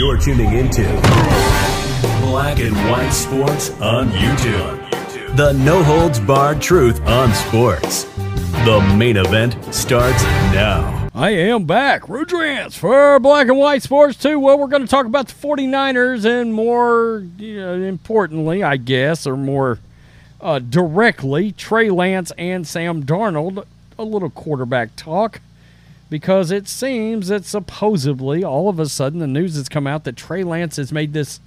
[0.00, 0.82] You're tuning into
[2.22, 5.36] Black and White Sports on YouTube.
[5.36, 8.04] The no holds barred truth on sports.
[8.64, 10.22] The main event starts
[10.54, 11.10] now.
[11.14, 12.04] I am back.
[12.04, 14.40] Rudrance for Black and White Sports 2.
[14.40, 19.26] Well, we're going to talk about the 49ers and more you know, importantly, I guess,
[19.26, 19.80] or more
[20.40, 23.66] uh, directly, Trey Lance and Sam Darnold.
[23.98, 25.42] A little quarterback talk
[26.10, 30.16] because it seems that supposedly all of a sudden the news has come out that
[30.16, 31.40] Trey Lance has made this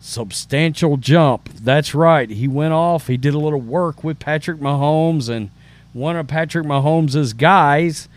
[0.00, 1.48] substantial jump.
[1.48, 2.30] That's right.
[2.30, 5.50] He went off, he did a little work with Patrick Mahomes and
[5.92, 8.08] one of Patrick Mahomes' guys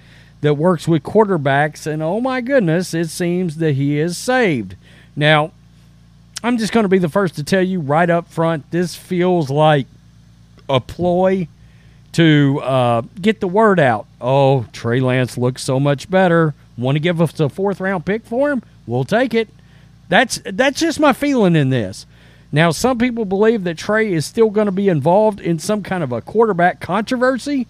[0.41, 4.75] that works with quarterbacks, and oh my goodness, it seems that he is saved.
[5.15, 5.51] Now,
[6.43, 9.49] I'm just going to be the first to tell you right up front this feels
[9.49, 9.87] like
[10.69, 11.47] a ploy
[12.15, 14.07] to uh, get the word out.
[14.21, 16.53] Oh, Trey Lance looks so much better.
[16.77, 18.63] Want to give us a fourth round pick for him?
[18.87, 19.49] We'll take it.
[20.07, 22.05] That's that's just my feeling in this.
[22.53, 26.03] Now, some people believe that Trey is still going to be involved in some kind
[26.03, 27.67] of a quarterback controversy.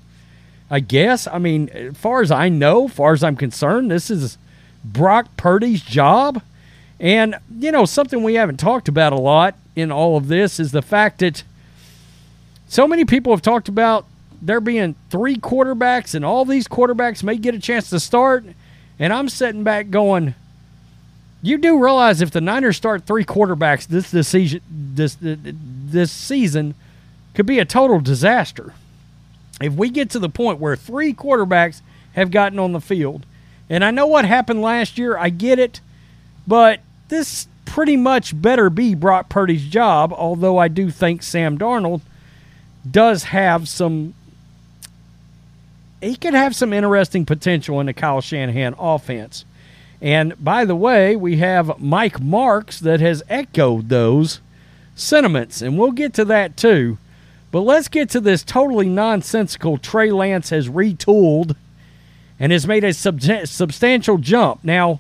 [0.70, 1.28] I guess.
[1.28, 4.38] I mean, as far as I know, as far as I'm concerned, this is
[4.84, 6.42] Brock Purdy's job.
[7.00, 10.72] And, you know, something we haven't talked about a lot in all of this is
[10.72, 11.44] the fact that
[12.68, 14.06] so many people have talked about
[14.42, 18.46] there being three quarterbacks and all these quarterbacks may get a chance to start.
[18.98, 20.36] And I'm sitting back going,
[21.42, 26.74] you do realize if the Niners start three quarterbacks this this season, this this season
[27.34, 28.74] could be a total disaster.
[29.62, 31.82] If we get to the point where three quarterbacks
[32.14, 33.26] have gotten on the field,
[33.70, 35.82] and I know what happened last year, I get it,
[36.48, 40.14] but this pretty much better be Brock Purdy's job.
[40.14, 42.02] Although I do think Sam Darnold
[42.90, 44.14] does have some
[46.06, 49.46] he could have some interesting potential in the Kyle Shanahan offense.
[50.02, 54.40] And by the way, we have Mike Martz that has echoed those
[54.96, 56.98] sentiments, and we'll get to that too.
[57.52, 61.56] But let's get to this totally nonsensical Trey Lance has retooled
[62.40, 64.64] and has made a sub- substantial jump.
[64.64, 65.00] Now,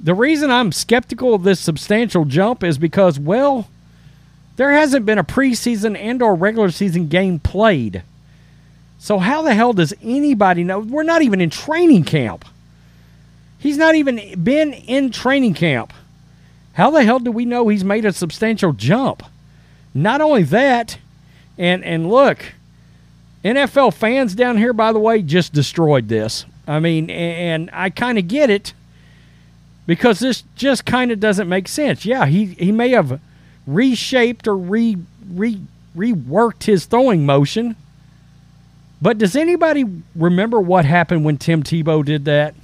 [0.00, 3.68] the reason I'm skeptical of this substantial jump is because, well,
[4.56, 8.02] there hasn't been a preseason and or regular season game played.
[9.02, 10.78] So how the hell does anybody know?
[10.78, 12.44] We're not even in training camp.
[13.58, 15.92] He's not even been in training camp.
[16.74, 19.24] How the hell do we know he's made a substantial jump?
[19.92, 20.98] Not only that,
[21.58, 22.52] and and look,
[23.44, 26.46] NFL fans down here, by the way, just destroyed this.
[26.68, 28.72] I mean, and I kind of get it
[29.84, 32.06] because this just kind of doesn't make sense.
[32.06, 33.20] Yeah, he he may have
[33.66, 34.96] reshaped or re
[35.28, 35.60] re
[35.96, 37.74] reworked his throwing motion
[39.02, 42.54] but does anybody remember what happened when Tim Tebow did that?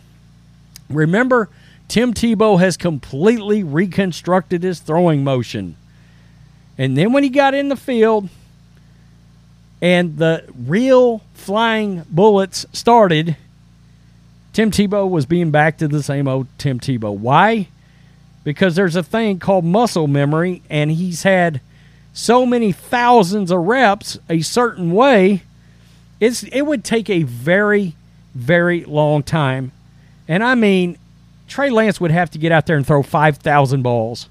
[0.89, 1.49] Remember,
[1.89, 5.75] Tim Tebow has completely reconstructed his throwing motion.
[6.79, 8.29] And then when he got in the field
[9.83, 13.37] and the real flying bullets started,
[14.53, 17.19] Tim Tebow was being back to the same old Tim Tebow.
[17.19, 17.67] Why?
[18.45, 21.61] Because there's a thing called muscle memory, and he's had
[22.13, 25.43] so many thousands of reps a certain way
[26.21, 27.95] it's it would take a very,
[28.35, 29.73] very long time.
[30.27, 30.99] And I mean,
[31.47, 34.29] Trey Lance would have to get out there and throw 5,000 balls.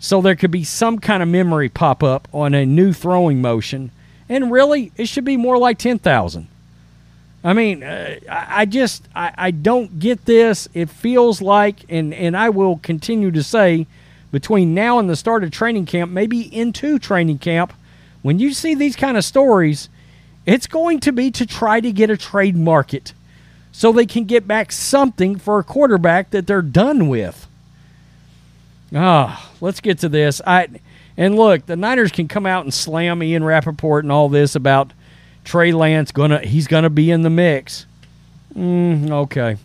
[0.00, 3.90] So there could be some kind of memory pop up on a new throwing motion.
[4.28, 6.48] And really, it should be more like 10,000.
[7.44, 10.66] I mean, uh, I just I, I don't get this.
[10.72, 13.86] It feels like, and and I will continue to say,
[14.32, 17.74] between now and the start of training camp, maybe into training camp,
[18.22, 19.90] when you see these kind of stories,
[20.46, 23.12] it's going to be to try to get a trade market
[23.72, 27.46] so they can get back something for a quarterback that they're done with.
[28.94, 30.40] Ah, let's get to this.
[30.46, 30.68] I
[31.16, 34.92] and look, the Niners can come out and slam Ian Rapoport and all this about
[35.44, 37.86] Trey Lance gonna he's gonna be in the mix.
[38.54, 39.56] Mm, okay.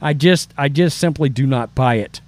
[0.00, 2.20] I just I just simply do not buy it.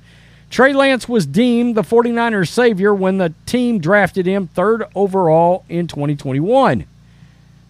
[0.50, 5.86] Trey Lance was deemed the 49ers savior when the team drafted him third overall in
[5.86, 6.86] 2021.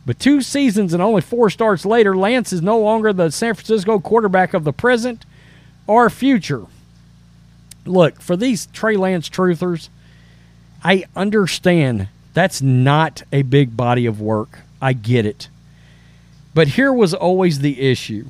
[0.09, 4.01] But two seasons and only four starts later, Lance is no longer the San Francisco
[4.01, 5.27] quarterback of the present
[5.87, 6.65] or future.
[7.85, 9.91] Look, for these Trey Lance truthers,
[10.83, 14.61] I understand that's not a big body of work.
[14.81, 15.51] I get it.
[16.55, 18.29] But here was always the issue.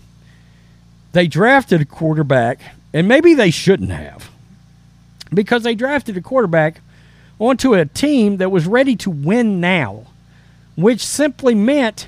[1.13, 2.61] They drafted a quarterback,
[2.93, 4.33] and maybe they shouldn't have,
[5.33, 6.81] because they drafted a quarterback
[7.39, 10.07] onto a team that was ready to win now
[10.79, 12.07] which simply meant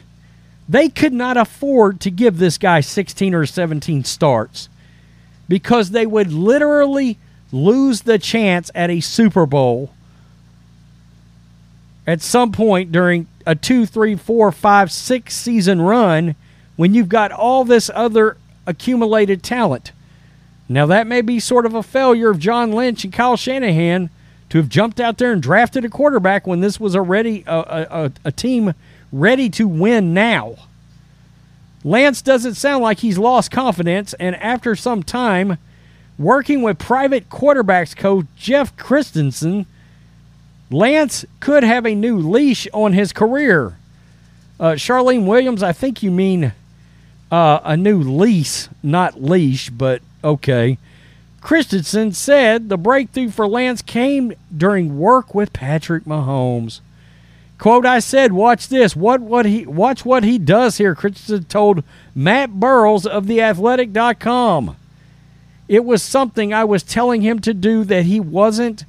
[0.69, 4.69] they could not afford to give this guy 16 or 17 starts.
[5.49, 7.19] because they would literally
[7.51, 9.91] lose the chance at a Super Bowl
[12.07, 16.37] at some point during a two, three, four, five, six season run
[16.77, 19.91] when you've got all this other accumulated talent.
[20.69, 24.09] Now, that may be sort of a failure of John Lynch and Kyle Shanahan
[24.51, 27.59] to have jumped out there and drafted a quarterback when this was already a,
[27.91, 28.75] a, a team
[29.13, 30.57] ready to win now.
[31.83, 35.57] Lance doesn't sound like he's lost confidence, and after some time
[36.19, 39.67] working with private quarterbacks coach Jeff Christensen,
[40.71, 43.77] Lance could have a new leash on his career.
[44.59, 46.53] Uh, Charlene Williams, I think you mean
[47.33, 50.77] uh, a new lease, not leash, but okay.
[51.41, 56.81] Christensen said the breakthrough for Lance came during work with Patrick Mahomes.
[57.59, 58.97] Quote, I said, watch this.
[58.97, 61.85] What what he watch what he does here, Christensen told
[62.15, 64.77] Matt Barrows of theathletic.com.
[65.69, 68.85] It was something I was telling him to do that he wasn't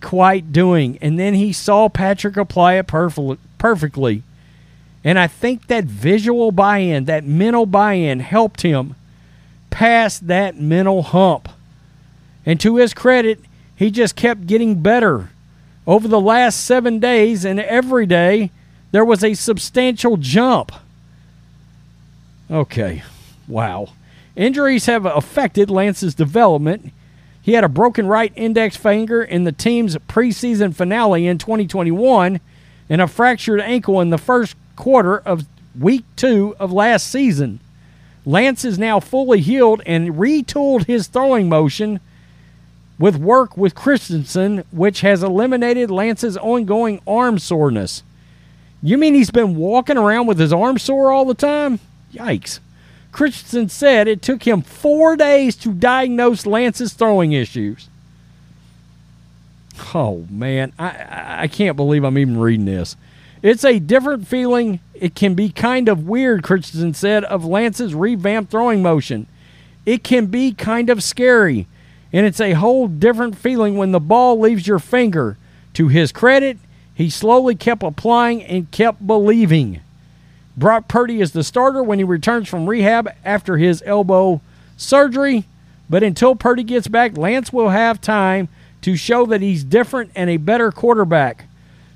[0.00, 0.98] quite doing.
[1.00, 4.22] And then he saw Patrick apply it perfectly.
[5.02, 8.94] And I think that visual buy in, that mental buy in, helped him
[9.70, 11.48] pass that mental hump.
[12.44, 13.40] And to his credit,
[13.74, 15.30] he just kept getting better.
[15.86, 18.50] Over the last seven days and every day,
[18.92, 20.72] there was a substantial jump.
[22.50, 23.02] Okay,
[23.48, 23.88] wow.
[24.36, 26.92] Injuries have affected Lance's development.
[27.42, 32.40] He had a broken right index finger in the team's preseason finale in 2021
[32.88, 35.46] and a fractured ankle in the first quarter of
[35.78, 37.60] week two of last season.
[38.26, 42.00] Lance is now fully healed and retooled his throwing motion
[42.98, 48.02] with work with Christensen, which has eliminated Lance's ongoing arm soreness.
[48.82, 51.80] You mean he's been walking around with his arm sore all the time?
[52.12, 52.60] Yikes.
[53.12, 57.88] Christensen said it took him four days to diagnose Lance's throwing issues.
[59.94, 60.72] Oh, man.
[60.78, 62.96] I, I can't believe I'm even reading this.
[63.42, 64.80] It's a different feeling.
[64.94, 69.26] It can be kind of weird, Christensen said, of Lance's revamped throwing motion.
[69.86, 71.66] It can be kind of scary,
[72.12, 75.38] and it's a whole different feeling when the ball leaves your finger.
[75.74, 76.58] To his credit,
[76.94, 79.80] he slowly kept applying and kept believing.
[80.56, 84.42] Brock Purdy is the starter when he returns from rehab after his elbow
[84.76, 85.46] surgery,
[85.88, 88.48] but until Purdy gets back, Lance will have time
[88.82, 91.46] to show that he's different and a better quarterback.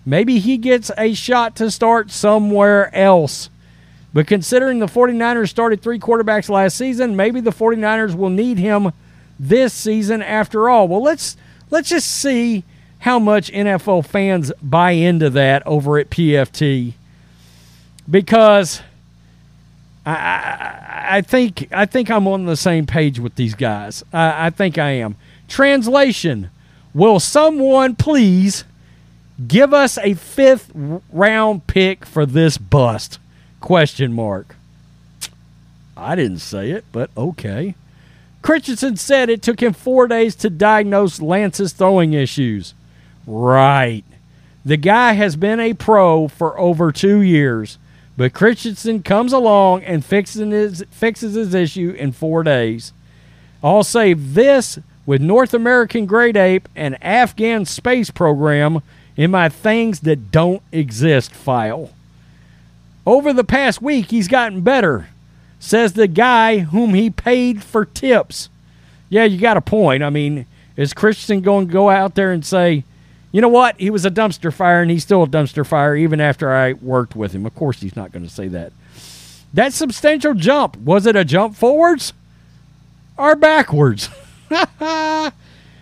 [0.06, 3.48] Maybe he gets a shot to start somewhere else.
[4.12, 8.92] But considering the 49ers started three quarterbacks last season, maybe the 49ers will need him
[9.40, 10.86] this season after all.
[10.86, 11.36] Well, let's
[11.70, 12.62] let's just see
[13.00, 16.92] how much NFL fans buy into that over at PFT.
[18.08, 18.82] Because
[20.06, 24.04] I, I, I think I think I'm on the same page with these guys.
[24.12, 25.16] I, I think I am.
[25.48, 26.50] Translation:
[26.92, 28.64] Will someone please
[29.46, 33.18] Give us a fifth round pick for this bust?
[33.60, 34.56] Question mark.
[35.96, 37.74] I didn't say it, but okay.
[38.42, 42.74] Christensen said it took him four days to diagnose Lance's throwing issues.
[43.26, 44.04] Right.
[44.64, 47.78] The guy has been a pro for over two years,
[48.16, 52.92] but Christensen comes along and fixes his, fixes his issue in four days.
[53.62, 58.82] I'll save this with North American Great Ape and Afghan Space Program
[59.16, 61.90] in my things that don't exist file.
[63.06, 65.08] Over the past week, he's gotten better,
[65.58, 68.48] says the guy whom he paid for tips.
[69.08, 70.02] Yeah, you got a point.
[70.02, 72.84] I mean, is Christian going to go out there and say,
[73.30, 73.78] you know what?
[73.78, 77.14] He was a dumpster fire and he's still a dumpster fire even after I worked
[77.14, 77.44] with him.
[77.46, 78.72] Of course, he's not going to say that.
[79.52, 82.12] That substantial jump, was it a jump forwards
[83.16, 84.08] or backwards?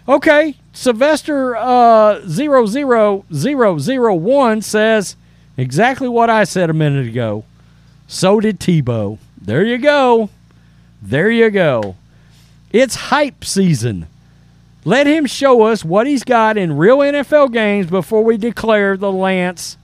[0.08, 5.16] okay, Sylvester uh, 00001 says
[5.56, 7.44] exactly what I said a minute ago.
[8.06, 9.18] So did Tebow.
[9.40, 10.30] There you go.
[11.00, 11.96] There you go.
[12.70, 14.06] It's hype season.
[14.84, 19.12] Let him show us what he's got in real NFL games before we declare the
[19.12, 19.76] Lance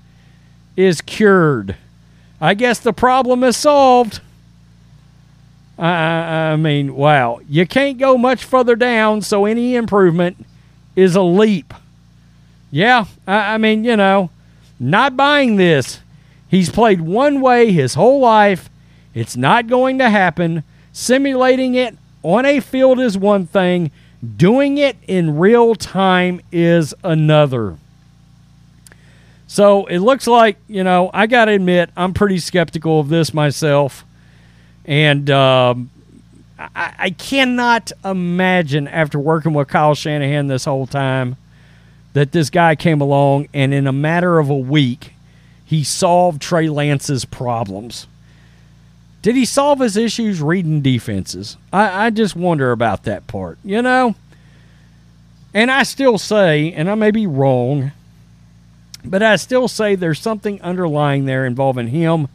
[0.76, 1.76] is cured.
[2.40, 4.20] I guess the problem is solved.
[5.78, 7.40] I, I mean, wow.
[7.48, 10.44] You can't go much further down, so any improvement
[10.96, 11.72] is a leap.
[12.70, 14.30] Yeah, I, I mean, you know,
[14.80, 16.00] not buying this.
[16.48, 18.68] He's played one way his whole life.
[19.14, 20.64] It's not going to happen.
[20.92, 23.90] Simulating it on a field is one thing,
[24.36, 27.76] doing it in real time is another.
[29.46, 33.32] So it looks like, you know, I got to admit, I'm pretty skeptical of this
[33.32, 34.04] myself.
[34.88, 35.90] And um,
[36.58, 41.36] I, I cannot imagine after working with Kyle Shanahan this whole time
[42.14, 45.12] that this guy came along and in a matter of a week
[45.62, 48.06] he solved Trey Lance's problems.
[49.20, 51.58] Did he solve his issues reading defenses?
[51.70, 54.14] I, I just wonder about that part, you know?
[55.52, 57.92] And I still say, and I may be wrong,
[59.04, 62.28] but I still say there's something underlying there involving him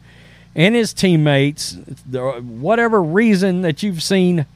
[0.54, 1.76] and his teammates.
[2.10, 4.46] Whatever reason that you've seen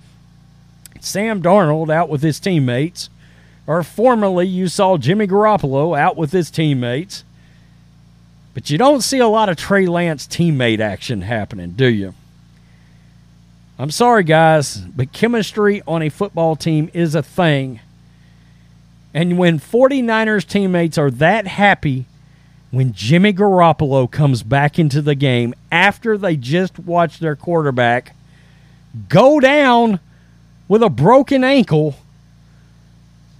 [1.00, 3.10] Sam Darnold out with his teammates,
[3.66, 7.24] or formerly you saw Jimmy Garoppolo out with his teammates,
[8.54, 12.14] but you don't see a lot of Trey Lance teammate action happening, do you?
[13.78, 17.78] I'm sorry, guys, but chemistry on a football team is a thing.
[19.14, 22.06] And when 49ers teammates are that happy
[22.70, 28.14] when Jimmy Garoppolo comes back into the game after they just watched their quarterback
[29.08, 30.00] go down
[30.66, 31.96] with a broken ankle,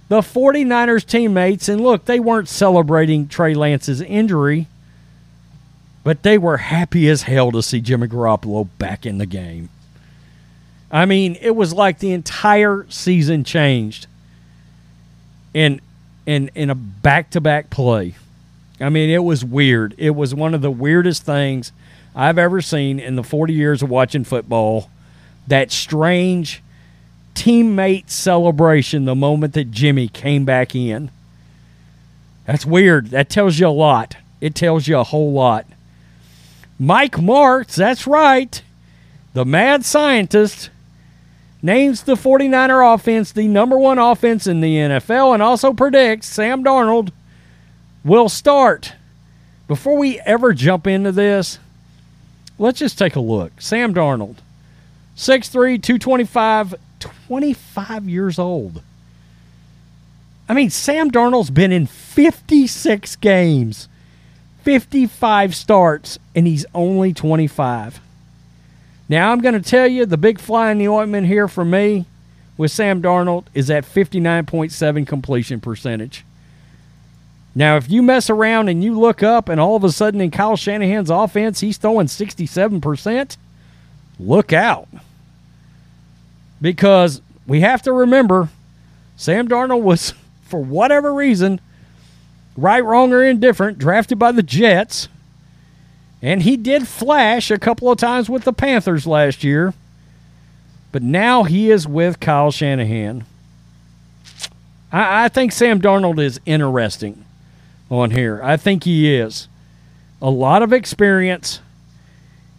[0.07, 4.67] the 49ers teammates, and look, they weren't celebrating Trey Lance's injury,
[6.03, 9.69] but they were happy as hell to see Jimmy Garoppolo back in the game.
[10.91, 14.07] I mean, it was like the entire season changed
[15.53, 15.81] in
[16.25, 18.15] in in a back-to-back play.
[18.79, 19.93] I mean, it was weird.
[19.97, 21.71] It was one of the weirdest things
[22.15, 24.89] I've ever seen in the 40 years of watching football.
[25.47, 26.61] That strange
[27.35, 31.11] teammate celebration the moment that Jimmy came back in.
[32.45, 33.07] That's weird.
[33.07, 34.15] That tells you a lot.
[34.41, 35.65] It tells you a whole lot.
[36.79, 38.61] Mike Martz, that's right.
[39.33, 40.69] The mad scientist
[41.61, 46.63] names the 49er offense the number one offense in the NFL and also predicts Sam
[46.63, 47.11] Darnold
[48.09, 48.93] will start.
[49.67, 51.59] Before we ever jump into this,
[52.57, 53.61] let's just take a look.
[53.61, 54.37] Sam Darnold,
[55.15, 58.81] 6'3, 225, 25 years old.
[60.49, 63.87] I mean, Sam Darnold's been in 56 games,
[64.63, 68.01] 55 starts, and he's only 25.
[69.07, 72.05] Now, I'm going to tell you the big fly in the ointment here for me
[72.57, 76.25] with Sam Darnold is that 59.7 completion percentage.
[77.59, 80.31] Now, if you mess around and you look up and all of a sudden in
[80.31, 83.35] Kyle Shanahan's offense, he's throwing 67%,
[84.17, 84.87] look out.
[86.61, 88.47] Because we have to remember
[89.17, 90.13] Sam Darnold was,
[90.43, 91.59] for whatever reason,
[92.55, 95.09] right, wrong, or indifferent, drafted by the Jets.
[96.21, 99.73] And he did flash a couple of times with the Panthers last year.
[100.93, 103.25] But now he is with Kyle Shanahan.
[104.93, 107.25] I, I think Sam Darnold is interesting
[107.89, 108.39] on here.
[108.43, 109.47] I think he is.
[110.21, 111.61] A lot of experience.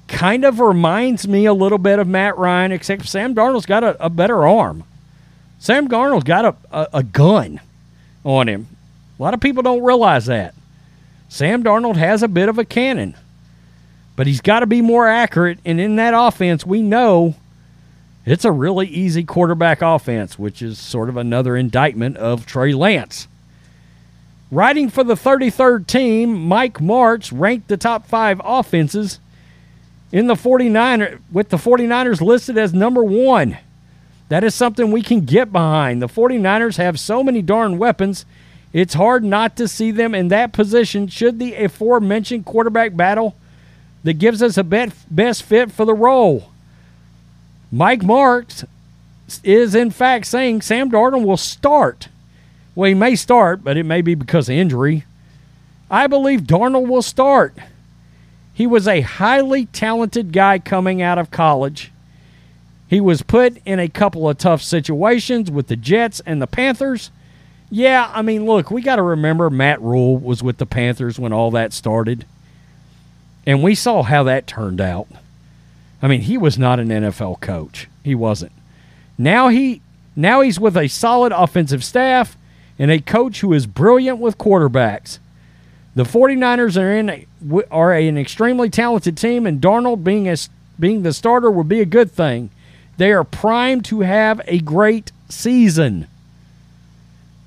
[0.09, 4.05] Kind of reminds me a little bit of Matt Ryan, except Sam Darnold's got a,
[4.05, 4.85] a better arm.
[5.61, 7.61] Sam Darnold's got a, a, a gun
[8.25, 8.67] on him.
[9.19, 10.55] A lot of people don't realize that.
[11.29, 13.15] Sam Darnold has a bit of a cannon,
[14.17, 15.61] but he's got to be more accurate.
[15.65, 17.37] And in that offense, we know
[18.27, 23.29] it's a really easy quarterback offense, which is sort of another indictment of Trey Lance.
[24.51, 29.21] Writing for the 33rd team, Mike Martz ranked the top five offenses
[30.11, 33.59] in the 49er with the 49ers listed as number one.
[34.29, 36.03] That is something we can get behind.
[36.03, 38.25] The 49ers have so many darn weapons,
[38.73, 43.37] it's hard not to see them in that position should the aforementioned quarterback battle
[44.05, 46.51] that gives us a best fit for the role.
[47.73, 48.65] Mike Martz
[49.45, 52.09] is, in fact, saying Sam Darnold will start
[52.75, 55.05] well, he may start, but it may be because of injury.
[55.91, 57.57] I believe Darnold will start.
[58.55, 61.91] He was a highly talented guy coming out of college.
[62.89, 67.11] He was put in a couple of tough situations with the Jets and the Panthers.
[67.71, 71.33] Yeah, I mean, look, we got to remember Matt Rhule was with the Panthers when
[71.33, 72.25] all that started.
[73.47, 75.07] And we saw how that turned out.
[76.03, 77.89] I mean, he was not an NFL coach.
[78.03, 78.53] He wasn't.
[79.17, 79.83] Now he
[80.17, 82.37] now he's with a solid offensive staff
[82.81, 85.19] and a coach who is brilliant with quarterbacks.
[85.95, 87.27] The 49ers are in
[87.71, 90.37] are an extremely talented team, and Darnold being a,
[90.79, 92.49] being the starter would be a good thing.
[92.97, 96.07] They are primed to have a great season.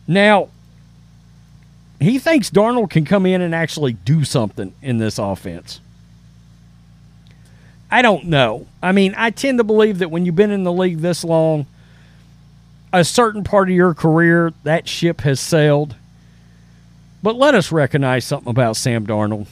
[0.08, 0.50] Now,
[2.00, 5.80] he thinks Darnold can come in and actually do something in this offense.
[7.90, 8.68] I don't know.
[8.84, 11.66] I mean, I tend to believe that when you've been in the league this long,
[12.94, 15.96] a certain part of your career, that ship has sailed.
[17.24, 19.48] But let us recognize something about Sam Darnold.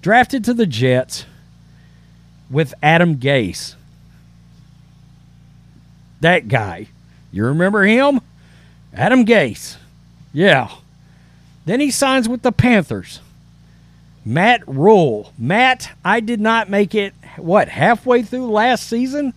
[0.00, 1.26] Drafted to the Jets
[2.48, 3.74] with Adam Gase.
[6.20, 6.88] That guy.
[7.32, 8.20] You remember him?
[8.94, 9.76] Adam Gase.
[10.32, 10.70] Yeah.
[11.66, 13.20] Then he signs with the Panthers.
[14.24, 15.32] Matt Rhule.
[15.38, 19.32] Matt, I did not make it, what, halfway through last season?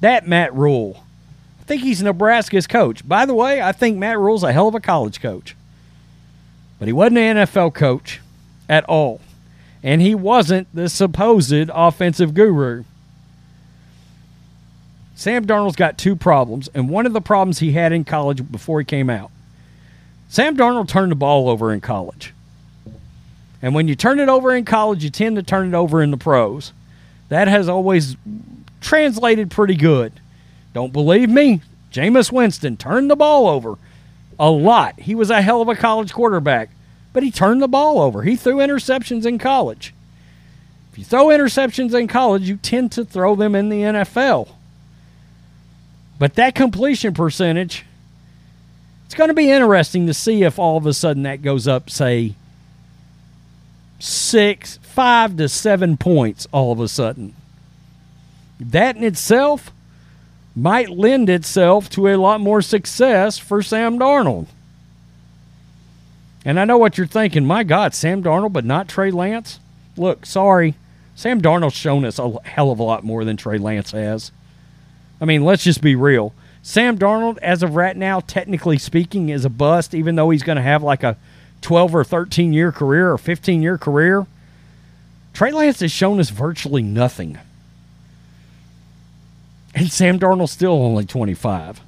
[0.00, 1.04] That Matt Rhule.
[1.66, 3.06] Think he's Nebraska's coach.
[3.06, 5.56] By the way, I think Matt Rhule's a hell of a college coach.
[6.78, 8.20] But he wasn't an NFL coach
[8.68, 9.20] at all.
[9.82, 12.84] And he wasn't the supposed offensive guru.
[15.14, 18.80] Sam Darnold's got two problems, and one of the problems he had in college before
[18.80, 19.30] he came out.
[20.28, 22.34] Sam Darnold turned the ball over in college.
[23.62, 26.10] And when you turn it over in college, you tend to turn it over in
[26.10, 26.72] the pros.
[27.30, 28.16] That has always
[28.80, 30.12] translated pretty good.
[30.76, 31.62] Don't believe me?
[31.90, 33.78] Jameis Winston turned the ball over
[34.38, 35.00] a lot.
[35.00, 36.68] He was a hell of a college quarterback,
[37.14, 38.24] but he turned the ball over.
[38.24, 39.94] He threw interceptions in college.
[40.92, 44.50] If you throw interceptions in college, you tend to throw them in the NFL.
[46.18, 47.86] But that completion percentage,
[49.06, 51.88] it's going to be interesting to see if all of a sudden that goes up,
[51.88, 52.34] say,
[53.98, 57.34] six, five to seven points all of a sudden.
[58.60, 59.72] That in itself
[60.56, 64.46] might lend itself to a lot more success for Sam Darnold.
[66.46, 67.44] And I know what you're thinking.
[67.44, 69.60] My God, Sam Darnold, but not Trey Lance?
[69.98, 70.74] Look, sorry.
[71.14, 74.32] Sam Darnold's shown us a hell of a lot more than Trey Lance has.
[75.20, 76.32] I mean, let's just be real.
[76.62, 80.56] Sam Darnold, as of right now, technically speaking, is a bust, even though he's going
[80.56, 81.16] to have like a
[81.60, 84.26] 12 or 13 year career or 15 year career.
[85.34, 87.38] Trey Lance has shown us virtually nothing.
[89.76, 91.82] And Sam Darnold's still only 25.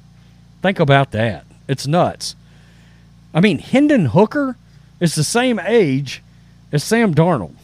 [0.61, 1.45] Think about that.
[1.67, 2.35] It's nuts.
[3.33, 4.55] I mean, Hendon Hooker
[4.99, 6.21] is the same age
[6.71, 7.55] as Sam Darnold.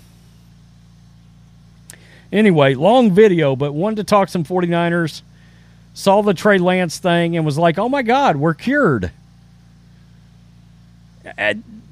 [2.31, 5.21] Anyway, long video, but wanted to talk some 49ers
[5.93, 9.11] saw the Trey Lance thing and was like, "Oh my God, we're cured."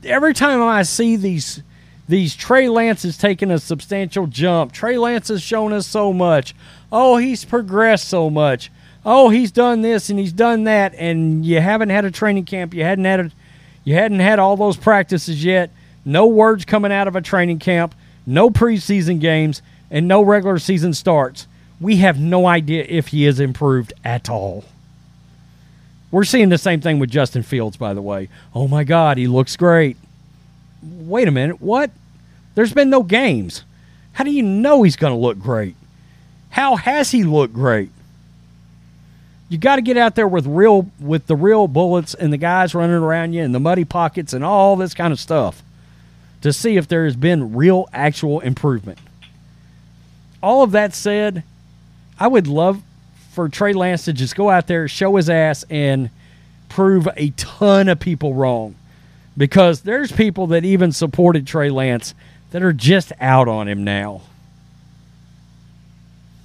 [0.03, 1.61] Every time I see these
[2.09, 4.73] these Trey Lance is taking a substantial jump.
[4.73, 6.53] Trey Lance has shown us so much.
[6.93, 8.71] Oh, he's progressed so much.
[9.05, 12.73] Oh, he's done this and he's done that, and you haven't had a training camp.
[12.73, 13.31] You hadn't had a,
[13.83, 15.71] you hadn't had all those practices yet.
[16.05, 17.93] No words coming out of a training camp.
[18.25, 21.47] No preseason games and no regular season starts
[21.83, 24.63] we have no idea if he is improved at all.
[26.11, 28.29] We're seeing the same thing with Justin Fields, by the way.
[28.55, 29.97] Oh my God, he looks great.
[30.81, 31.91] Wait a minute, what?
[32.55, 33.63] There's been no games.
[34.13, 35.75] How do you know he's going to look great?
[36.53, 37.89] How has he looked great?
[39.49, 42.75] You got to get out there with real with the real bullets and the guys
[42.75, 45.63] running around you and the muddy pockets and all this kind of stuff
[46.41, 48.99] to see if there has been real actual improvement.
[50.43, 51.41] All of that said,
[52.19, 52.83] I would love
[53.31, 56.11] for Trey Lance to just go out there, show his ass, and
[56.69, 58.75] prove a ton of people wrong.
[59.35, 62.13] Because there's people that even supported Trey Lance
[62.51, 64.21] that are just out on him now.